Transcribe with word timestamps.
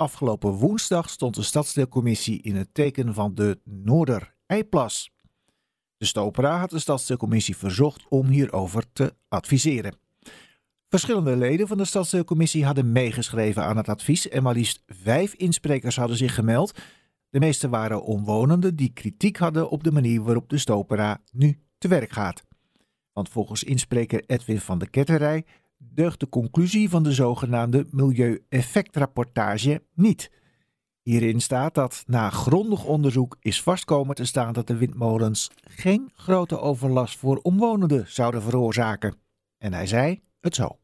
afgelopen 0.00 0.50
woensdag 0.50 1.10
stond 1.10 1.34
de 1.34 1.42
stadsdeelcommissie 1.42 2.42
in 2.42 2.56
het 2.56 2.74
teken 2.74 3.14
van 3.14 3.34
de 3.34 3.60
Noorder-Eiplas. 3.64 5.10
De 5.96 6.04
Stopera 6.04 6.58
had 6.58 6.70
de 6.70 6.78
stadsdeelcommissie 6.78 7.56
verzocht 7.56 8.08
om 8.08 8.26
hierover 8.26 8.84
te 8.92 9.14
adviseren. 9.28 9.94
Verschillende 10.88 11.36
leden 11.36 11.68
van 11.68 11.76
de 11.76 11.84
stadsdeelcommissie 11.84 12.64
hadden 12.64 12.92
meegeschreven 12.92 13.64
aan 13.64 13.76
het 13.76 13.88
advies 13.88 14.28
en 14.28 14.42
maar 14.42 14.54
liefst 14.54 14.82
vijf 14.86 15.34
insprekers 15.34 15.96
hadden 15.96 16.16
zich 16.16 16.34
gemeld. 16.34 16.78
De 17.30 17.38
meeste 17.38 17.68
waren 17.68 18.02
omwonenden 18.02 18.76
die 18.76 18.92
kritiek 18.92 19.36
hadden 19.36 19.70
op 19.70 19.84
de 19.84 19.92
manier 19.92 20.22
waarop 20.22 20.48
de 20.48 20.58
Stopera 20.58 21.22
nu 21.32 21.60
te 21.78 21.88
werk 21.88 22.10
gaat. 22.10 22.42
Want 23.12 23.28
volgens 23.28 23.64
inspreker 23.64 24.24
Edwin 24.26 24.60
van 24.60 24.78
de 24.78 24.88
Ketterij 24.88 25.44
deugt 25.82 26.20
de 26.20 26.28
conclusie 26.28 26.88
van 26.90 27.02
de 27.02 27.12
zogenaamde 27.12 27.86
milieueffectrapportage 27.90 29.82
niet. 29.94 30.30
Hierin 31.02 31.40
staat 31.40 31.74
dat 31.74 32.04
na 32.06 32.30
grondig 32.30 32.84
onderzoek 32.84 33.36
is 33.40 33.62
vastkomen 33.62 34.14
te 34.14 34.24
staan 34.24 34.52
dat 34.52 34.66
de 34.66 34.76
windmolens 34.76 35.50
geen 35.60 36.10
grote 36.14 36.58
overlast 36.58 37.18
voor 37.18 37.36
omwonenden 37.36 38.04
zouden 38.08 38.42
veroorzaken. 38.42 39.14
En 39.58 39.72
hij 39.72 39.86
zei 39.86 40.22
het 40.40 40.54
zo. 40.54 40.78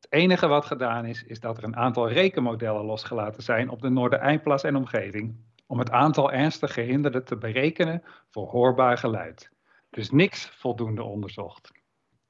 Het 0.00 0.12
enige 0.12 0.46
wat 0.46 0.64
gedaan 0.64 1.04
is, 1.04 1.22
is 1.22 1.40
dat 1.40 1.56
er 1.56 1.64
een 1.64 1.76
aantal 1.76 2.08
rekenmodellen 2.08 2.84
losgelaten 2.84 3.42
zijn 3.42 3.68
op 3.68 3.80
de 3.80 3.88
Noordereindplas 3.88 4.62
en 4.62 4.76
omgeving, 4.76 5.36
om 5.66 5.78
het 5.78 5.90
aantal 5.90 6.32
ernstig 6.32 6.72
gehinderden 6.72 7.24
te 7.24 7.36
berekenen 7.36 8.02
voor 8.30 8.48
hoorbaar 8.48 8.98
geluid. 8.98 9.50
Dus 9.90 10.10
niks 10.10 10.46
voldoende 10.46 11.02
onderzocht. 11.02 11.72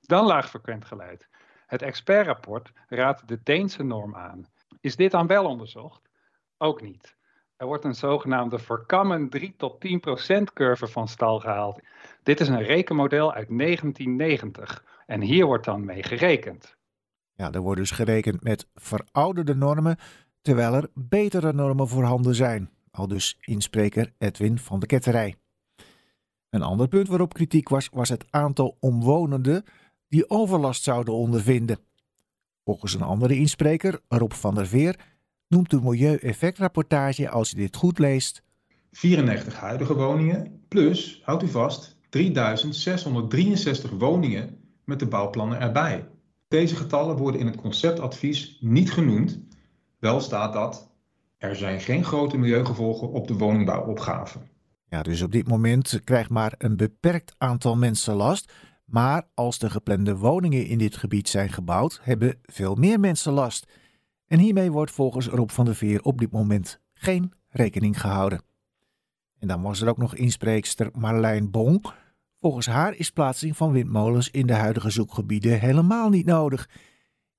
Dan 0.00 0.26
laagfrequent 0.26 0.84
geluid. 0.84 1.28
Het 1.72 1.82
expertrapport 1.82 2.72
raadt 2.88 3.28
de 3.28 3.40
Deense 3.42 3.82
norm 3.82 4.16
aan. 4.16 4.46
Is 4.80 4.96
dit 4.96 5.10
dan 5.10 5.26
wel 5.26 5.44
onderzocht? 5.44 6.08
Ook 6.58 6.82
niet. 6.82 7.16
Er 7.56 7.66
wordt 7.66 7.84
een 7.84 7.94
zogenaamde 7.94 8.58
voorkammen 8.58 9.28
3 9.28 9.54
tot 9.56 9.80
10 9.80 10.00
procent 10.00 10.52
curve 10.52 10.86
van 10.86 11.08
stal 11.08 11.40
gehaald. 11.40 11.80
Dit 12.22 12.40
is 12.40 12.48
een 12.48 12.62
rekenmodel 12.62 13.32
uit 13.32 13.48
1990 13.58 14.84
en 15.06 15.20
hier 15.20 15.46
wordt 15.46 15.64
dan 15.64 15.84
mee 15.84 16.02
gerekend. 16.02 16.76
Ja, 17.32 17.52
er 17.52 17.60
wordt 17.60 17.80
dus 17.80 17.90
gerekend 17.90 18.42
met 18.42 18.68
verouderde 18.74 19.54
normen, 19.54 19.98
terwijl 20.42 20.74
er 20.74 20.90
betere 20.94 21.52
normen 21.52 21.88
voorhanden 21.88 22.34
zijn. 22.34 22.70
Al 22.90 23.08
dus 23.08 23.38
inspreker 23.40 24.12
Edwin 24.18 24.58
van 24.58 24.80
de 24.80 24.86
Ketterij. 24.86 25.36
Een 26.50 26.62
ander 26.62 26.88
punt 26.88 27.08
waarop 27.08 27.34
kritiek 27.34 27.68
was, 27.68 27.88
was 27.92 28.08
het 28.08 28.24
aantal 28.30 28.76
omwonenden 28.80 29.64
die 30.12 30.30
overlast 30.30 30.82
zouden 30.82 31.14
ondervinden. 31.14 31.78
Volgens 32.64 32.94
een 32.94 33.02
andere 33.02 33.36
inspreker, 33.36 34.00
Rob 34.08 34.32
van 34.32 34.54
der 34.54 34.66
Veer, 34.66 34.98
noemt 35.48 35.70
de 35.70 35.80
milieueffectrapportage, 35.80 37.28
als 37.28 37.50
je 37.50 37.56
dit 37.56 37.76
goed 37.76 37.98
leest, 37.98 38.42
94 38.90 39.54
huidige 39.54 39.94
woningen 39.94 40.64
plus, 40.68 41.20
houdt 41.24 41.42
u 41.42 41.48
vast, 41.48 41.96
3663 42.08 43.90
woningen 43.90 44.58
met 44.84 44.98
de 44.98 45.06
bouwplannen 45.06 45.60
erbij. 45.60 46.08
Deze 46.48 46.76
getallen 46.76 47.16
worden 47.16 47.40
in 47.40 47.46
het 47.46 47.56
conceptadvies 47.56 48.58
niet 48.60 48.92
genoemd. 48.92 49.40
Wel 49.98 50.20
staat 50.20 50.52
dat 50.52 50.90
er 51.38 51.56
zijn 51.56 51.80
geen 51.80 52.04
grote 52.04 52.38
milieugevolgen 52.38 53.08
op 53.08 53.28
de 53.28 53.34
woningbouwopgave. 53.34 54.38
Ja, 54.88 55.02
dus 55.02 55.22
op 55.22 55.32
dit 55.32 55.48
moment 55.48 56.00
krijgt 56.04 56.30
maar 56.30 56.54
een 56.58 56.76
beperkt 56.76 57.34
aantal 57.38 57.76
mensen 57.76 58.14
last. 58.14 58.52
Maar 58.92 59.28
als 59.34 59.58
de 59.58 59.70
geplande 59.70 60.16
woningen 60.16 60.66
in 60.66 60.78
dit 60.78 60.96
gebied 60.96 61.28
zijn 61.28 61.48
gebouwd, 61.48 62.00
hebben 62.02 62.38
veel 62.42 62.74
meer 62.74 63.00
mensen 63.00 63.32
last. 63.32 63.66
En 64.26 64.38
hiermee 64.38 64.72
wordt 64.72 64.90
volgens 64.90 65.26
Rob 65.26 65.50
van 65.50 65.64
der 65.64 65.74
Veer 65.74 66.02
op 66.02 66.18
dit 66.18 66.30
moment 66.30 66.80
geen 66.94 67.32
rekening 67.48 68.00
gehouden. 68.00 68.42
En 69.38 69.48
dan 69.48 69.62
was 69.62 69.80
er 69.80 69.88
ook 69.88 69.98
nog 69.98 70.14
inspreekster 70.14 70.90
Marlijn 70.98 71.50
Bon. 71.50 71.82
Volgens 72.38 72.66
haar 72.66 72.94
is 72.94 73.10
plaatsing 73.10 73.56
van 73.56 73.72
windmolens 73.72 74.30
in 74.30 74.46
de 74.46 74.54
huidige 74.54 74.90
zoekgebieden 74.90 75.60
helemaal 75.60 76.08
niet 76.08 76.26
nodig. 76.26 76.68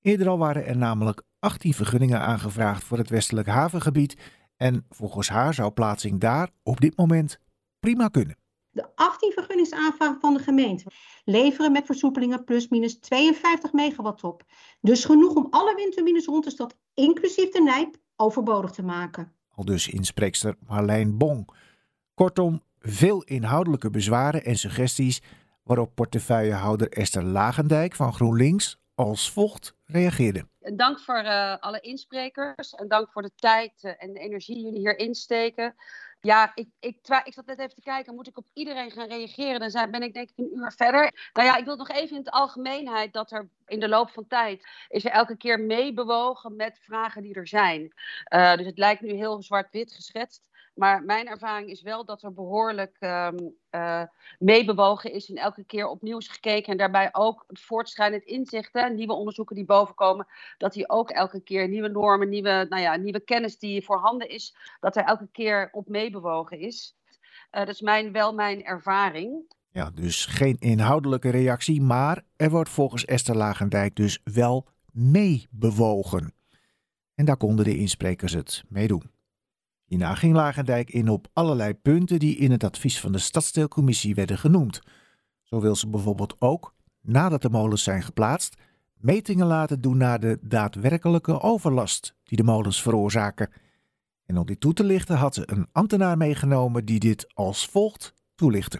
Eerder 0.01 0.27
al 0.27 0.37
waren 0.37 0.65
er 0.65 0.77
namelijk 0.77 1.21
18 1.39 1.73
vergunningen 1.73 2.19
aangevraagd 2.19 2.83
voor 2.83 2.97
het 2.97 3.09
westelijk 3.09 3.47
havengebied. 3.47 4.17
En 4.55 4.85
volgens 4.89 5.29
haar 5.29 5.53
zou 5.53 5.71
plaatsing 5.71 6.19
daar 6.19 6.49
op 6.63 6.81
dit 6.81 6.97
moment 6.97 7.39
prima 7.79 8.07
kunnen. 8.07 8.37
De 8.73 8.85
18 8.95 9.31
vergunningsaanvragen 9.31 10.19
van 10.19 10.33
de 10.33 10.39
gemeente 10.39 10.85
leveren 11.25 11.71
met 11.71 11.85
versoepelingen 11.85 12.43
plus 12.43 12.67
minus 12.67 12.99
52 12.99 13.73
megawatt 13.73 14.23
op. 14.23 14.43
Dus 14.81 15.05
genoeg 15.05 15.35
om 15.35 15.47
alle 15.49 15.75
windturbines 15.75 16.25
rond 16.25 16.43
de 16.43 16.49
stad, 16.49 16.77
inclusief 16.93 17.49
de 17.51 17.61
Nijp, 17.61 17.95
overbodig 18.15 18.71
te 18.71 18.83
maken. 18.83 19.33
Al 19.55 19.65
dus 19.65 19.87
inspreekster 19.87 20.55
Marlijn 20.67 21.17
Bong. 21.17 21.49
Kortom, 22.13 22.61
veel 22.79 23.23
inhoudelijke 23.23 23.89
bezwaren 23.89 24.43
en 24.43 24.55
suggesties 24.55 25.21
waarop 25.63 25.95
portefeuillehouder 25.95 26.89
Esther 26.89 27.23
Lagendijk 27.23 27.95
van 27.95 28.13
GroenLinks 28.13 28.77
als 28.95 29.31
volgt 29.31 29.75
reageerde. 29.85 30.47
Dank 30.75 30.99
voor 30.99 31.23
uh, 31.23 31.57
alle 31.59 31.79
insprekers 31.79 32.73
en 32.73 32.87
dank 32.87 33.11
voor 33.11 33.21
de 33.21 33.31
tijd 33.35 33.83
uh, 33.83 33.91
en 33.97 34.13
de 34.13 34.19
energie 34.19 34.55
die 34.55 34.63
jullie 34.63 34.79
hier 34.79 34.97
insteken. 34.97 35.75
Ja, 36.25 36.51
ik, 36.55 36.67
ik, 36.79 36.97
ik 37.23 37.33
zat 37.33 37.45
net 37.45 37.59
even 37.59 37.75
te 37.75 37.81
kijken, 37.81 38.15
moet 38.15 38.27
ik 38.27 38.37
op 38.37 38.45
iedereen 38.53 38.91
gaan 38.91 39.07
reageren? 39.07 39.59
Dan 39.59 39.69
zijn, 39.69 39.91
ben 39.91 40.01
ik 40.01 40.13
denk 40.13 40.29
ik 40.29 40.37
een 40.37 40.57
uur 40.57 40.73
verder. 40.75 41.29
Nou 41.33 41.47
ja, 41.47 41.57
ik 41.57 41.65
wil 41.65 41.75
nog 41.75 41.89
even 41.89 42.09
in 42.09 42.23
het 42.23 42.29
algemeenheid 42.29 43.13
dat 43.13 43.31
er 43.31 43.49
in 43.65 43.79
de 43.79 43.87
loop 43.87 44.09
van 44.09 44.27
tijd 44.27 44.67
is 44.87 45.05
er 45.05 45.11
elke 45.11 45.37
keer 45.37 45.59
meebewogen 45.59 46.55
met 46.55 46.79
vragen 46.81 47.21
die 47.21 47.33
er 47.33 47.47
zijn. 47.47 47.93
Uh, 48.33 48.55
dus 48.55 48.65
het 48.65 48.77
lijkt 48.77 49.01
nu 49.01 49.13
heel 49.13 49.41
zwart-wit 49.41 49.93
geschetst. 49.93 50.41
Maar 50.73 51.03
mijn 51.03 51.27
ervaring 51.27 51.69
is 51.69 51.81
wel 51.81 52.05
dat 52.05 52.23
er 52.23 52.33
behoorlijk 52.33 52.97
um, 52.99 53.55
uh, 53.71 54.03
meebewogen 54.39 55.11
is 55.11 55.29
en 55.29 55.35
elke 55.35 55.63
keer 55.63 55.87
opnieuw 55.87 56.17
is 56.17 56.27
gekeken. 56.27 56.71
En 56.71 56.77
daarbij 56.77 57.09
ook 57.11 57.43
het 57.47 57.59
voortschrijdend 57.59 58.23
inzichten, 58.23 58.95
nieuwe 58.95 59.13
onderzoeken 59.13 59.55
die 59.55 59.65
bovenkomen, 59.65 60.27
dat 60.57 60.73
die 60.73 60.89
ook 60.89 61.09
elke 61.09 61.41
keer 61.41 61.67
nieuwe 61.67 61.89
normen, 61.89 62.29
nieuwe, 62.29 62.65
nou 62.69 62.81
ja, 62.81 62.95
nieuwe 62.95 63.19
kennis 63.19 63.57
die 63.57 63.83
voorhanden 63.83 64.29
is, 64.29 64.55
dat 64.79 64.95
er 64.95 65.03
elke 65.03 65.27
keer 65.31 65.69
op 65.71 65.87
meebewogen 65.87 66.59
is. 66.59 66.95
Uh, 67.51 67.59
dat 67.59 67.73
is 67.73 67.81
mijn, 67.81 68.11
wel 68.11 68.33
mijn 68.33 68.63
ervaring. 68.63 69.53
Ja, 69.71 69.91
dus 69.91 70.25
geen 70.25 70.57
inhoudelijke 70.59 71.29
reactie, 71.29 71.81
maar 71.81 72.23
er 72.35 72.49
wordt 72.49 72.69
volgens 72.69 73.05
Esther 73.05 73.35
Lagendijk 73.35 73.95
dus 73.95 74.19
wel 74.23 74.67
meebewogen. 74.91 76.33
En 77.15 77.25
daar 77.25 77.37
konden 77.37 77.65
de 77.65 77.77
insprekers 77.77 78.33
het 78.33 78.63
mee 78.69 78.87
doen. 78.87 79.11
Hierna 79.93 80.15
ging 80.15 80.35
Lagendijk 80.35 80.89
in 80.89 81.09
op 81.09 81.27
allerlei 81.33 81.73
punten 81.73 82.19
die 82.19 82.37
in 82.37 82.51
het 82.51 82.63
advies 82.63 82.99
van 82.99 83.11
de 83.11 83.17
stadsdeelcommissie 83.17 84.15
werden 84.15 84.37
genoemd. 84.37 84.81
Zo 85.43 85.59
wil 85.61 85.75
ze 85.75 85.89
bijvoorbeeld 85.89 86.35
ook, 86.39 86.73
nadat 87.01 87.41
de 87.41 87.49
molens 87.49 87.83
zijn 87.83 88.03
geplaatst, 88.03 88.55
metingen 88.93 89.47
laten 89.47 89.81
doen 89.81 89.97
naar 89.97 90.19
de 90.19 90.37
daadwerkelijke 90.41 91.41
overlast 91.41 92.15
die 92.23 92.37
de 92.37 92.43
molens 92.43 92.81
veroorzaken. 92.81 93.51
En 94.25 94.37
om 94.37 94.45
dit 94.45 94.59
toe 94.59 94.73
te 94.73 94.83
lichten 94.83 95.15
had 95.15 95.33
ze 95.33 95.43
een 95.45 95.67
ambtenaar 95.71 96.17
meegenomen 96.17 96.85
die 96.85 96.99
dit 96.99 97.27
als 97.33 97.65
volgt 97.65 98.13
toelichtte. 98.35 98.79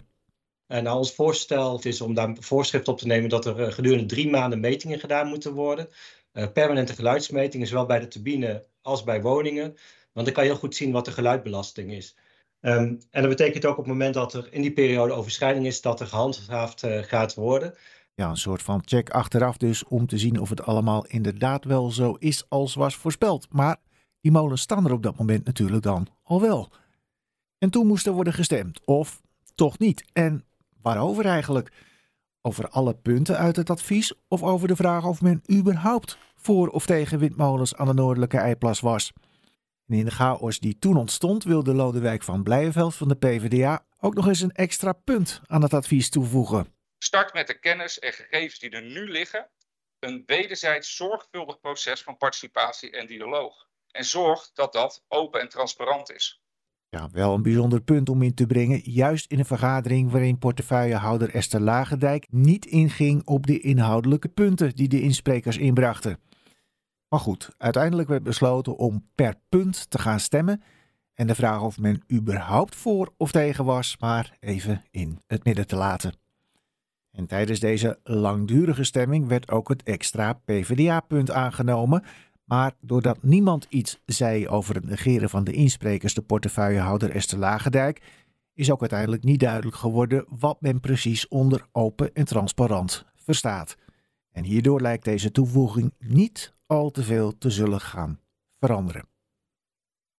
En 0.66 0.90
ons 0.90 1.14
voorstel 1.14 1.80
is 1.82 2.00
om 2.00 2.14
daar 2.14 2.36
voorschrift 2.40 2.88
op 2.88 2.98
te 2.98 3.06
nemen 3.06 3.28
dat 3.28 3.46
er 3.46 3.72
gedurende 3.72 4.06
drie 4.06 4.30
maanden 4.30 4.60
metingen 4.60 4.98
gedaan 4.98 5.26
moeten 5.26 5.52
worden. 5.52 5.88
Uh, 6.32 6.46
permanente 6.52 6.94
geluidsmetingen, 6.94 7.66
zowel 7.66 7.86
bij 7.86 8.00
de 8.00 8.08
turbine 8.08 8.66
als 8.82 9.04
bij 9.04 9.22
woningen. 9.22 9.76
Want 10.14 10.26
dan 10.26 10.34
kan 10.34 10.44
je 10.44 10.50
heel 10.50 10.58
goed 10.58 10.74
zien 10.74 10.92
wat 10.92 11.04
de 11.04 11.10
geluidbelasting 11.10 11.92
is. 11.92 12.16
Um, 12.60 12.98
en 13.10 13.20
dat 13.22 13.28
betekent 13.28 13.64
ook 13.64 13.78
op 13.78 13.84
het 13.84 13.92
moment 13.92 14.14
dat 14.14 14.32
er 14.32 14.52
in 14.52 14.62
die 14.62 14.72
periode 14.72 15.12
overschrijding 15.12 15.66
is, 15.66 15.80
dat 15.80 16.00
er 16.00 16.06
gehandhaafd 16.06 16.84
uh, 16.84 17.02
gaat 17.02 17.34
worden. 17.34 17.74
Ja, 18.14 18.28
een 18.28 18.36
soort 18.36 18.62
van 18.62 18.82
check 18.84 19.10
achteraf 19.10 19.56
dus 19.56 19.84
om 19.84 20.06
te 20.06 20.18
zien 20.18 20.40
of 20.40 20.48
het 20.48 20.62
allemaal 20.62 21.06
inderdaad 21.06 21.64
wel 21.64 21.90
zo 21.90 22.16
is 22.18 22.44
als 22.48 22.74
was 22.74 22.96
voorspeld. 22.96 23.46
Maar 23.50 23.76
die 24.20 24.32
molens 24.32 24.60
staan 24.60 24.84
er 24.84 24.92
op 24.92 25.02
dat 25.02 25.18
moment 25.18 25.44
natuurlijk 25.44 25.82
dan 25.82 26.08
al 26.22 26.40
wel. 26.40 26.72
En 27.58 27.70
toen 27.70 27.86
moest 27.86 28.06
er 28.06 28.12
worden 28.12 28.32
gestemd, 28.32 28.80
of 28.84 29.22
toch 29.54 29.78
niet. 29.78 30.04
En 30.12 30.44
waarover 30.82 31.26
eigenlijk? 31.26 31.72
Over 32.42 32.68
alle 32.68 32.94
punten 32.94 33.38
uit 33.38 33.56
het 33.56 33.70
advies 33.70 34.14
of 34.28 34.42
over 34.42 34.68
de 34.68 34.76
vraag 34.76 35.04
of 35.06 35.22
men 35.22 35.42
überhaupt 35.52 36.18
voor 36.34 36.68
of 36.68 36.86
tegen 36.86 37.18
windmolens 37.18 37.74
aan 37.74 37.86
de 37.86 37.94
noordelijke 37.94 38.38
Eiplas 38.38 38.80
was? 38.80 39.12
En 39.94 40.00
in 40.00 40.06
de 40.06 40.14
chaos 40.14 40.58
die 40.58 40.78
toen 40.78 40.96
ontstond, 40.96 41.44
wilde 41.44 41.74
Lodewijk 41.74 42.22
van 42.22 42.42
Blijenveld 42.42 42.94
van 42.94 43.08
de 43.08 43.16
PvdA 43.16 43.84
ook 44.00 44.14
nog 44.14 44.26
eens 44.26 44.40
een 44.40 44.52
extra 44.52 44.92
punt 44.92 45.40
aan 45.46 45.62
het 45.62 45.74
advies 45.74 46.10
toevoegen. 46.10 46.66
Start 46.98 47.32
met 47.32 47.46
de 47.46 47.58
kennis 47.58 47.98
en 47.98 48.12
gegevens 48.12 48.58
die 48.58 48.70
er 48.70 48.82
nu 48.82 49.10
liggen. 49.10 49.50
Een 49.98 50.22
wederzijds 50.26 50.96
zorgvuldig 50.96 51.60
proces 51.60 52.02
van 52.02 52.16
participatie 52.16 52.90
en 52.90 53.06
dialoog. 53.06 53.68
En 53.90 54.04
zorg 54.04 54.50
dat 54.52 54.72
dat 54.72 55.04
open 55.08 55.40
en 55.40 55.48
transparant 55.48 56.12
is. 56.12 56.42
Ja, 56.88 57.08
wel 57.12 57.34
een 57.34 57.42
bijzonder 57.42 57.82
punt 57.82 58.08
om 58.08 58.22
in 58.22 58.34
te 58.34 58.46
brengen, 58.46 58.80
juist 58.90 59.30
in 59.30 59.38
een 59.38 59.44
vergadering 59.44 60.10
waarin 60.10 60.38
portefeuillehouder 60.38 61.34
Esther 61.34 61.60
Lagendijk 61.60 62.26
niet 62.30 62.66
inging 62.66 63.26
op 63.26 63.46
de 63.46 63.60
inhoudelijke 63.60 64.28
punten 64.28 64.74
die 64.74 64.88
de 64.88 65.00
insprekers 65.00 65.58
inbrachten. 65.58 66.18
Maar 67.08 67.20
goed, 67.20 67.50
uiteindelijk 67.56 68.08
werd 68.08 68.22
besloten 68.22 68.76
om 68.76 69.08
per 69.14 69.34
punt 69.48 69.90
te 69.90 69.98
gaan 69.98 70.20
stemmen 70.20 70.62
en 71.14 71.26
de 71.26 71.34
vraag 71.34 71.62
of 71.62 71.78
men 71.78 72.02
überhaupt 72.12 72.76
voor 72.76 73.12
of 73.16 73.32
tegen 73.32 73.64
was, 73.64 73.96
maar 73.98 74.36
even 74.40 74.84
in 74.90 75.20
het 75.26 75.44
midden 75.44 75.66
te 75.66 75.76
laten. 75.76 76.14
En 77.10 77.26
tijdens 77.26 77.60
deze 77.60 77.98
langdurige 78.02 78.84
stemming 78.84 79.28
werd 79.28 79.50
ook 79.50 79.68
het 79.68 79.82
extra 79.82 80.32
PvdA-punt 80.32 81.30
aangenomen, 81.30 82.04
maar 82.44 82.72
doordat 82.80 83.22
niemand 83.22 83.66
iets 83.68 84.00
zei 84.06 84.48
over 84.48 84.74
het 84.74 84.84
negeren 84.84 85.30
van 85.30 85.44
de 85.44 85.52
insprekers, 85.52 86.14
de 86.14 86.22
portefeuillehouder 86.22 87.10
Esther 87.10 87.38
Lagendijk, 87.38 88.02
is 88.54 88.70
ook 88.70 88.80
uiteindelijk 88.80 89.24
niet 89.24 89.40
duidelijk 89.40 89.76
geworden 89.76 90.24
wat 90.28 90.60
men 90.60 90.80
precies 90.80 91.28
onder 91.28 91.66
open 91.72 92.14
en 92.14 92.24
transparant 92.24 93.04
verstaat. 93.14 93.76
En 94.30 94.44
hierdoor 94.44 94.80
lijkt 94.80 95.04
deze 95.04 95.30
toevoeging 95.30 95.92
niet 95.98 96.54
al 96.74 96.90
te 96.90 97.02
veel 97.02 97.38
te 97.38 97.50
zullen 97.50 97.80
gaan 97.80 98.20
veranderen. 98.58 99.13